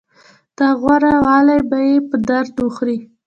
[0.57, 2.97] دغه غوره والی به يې په درد وخوري.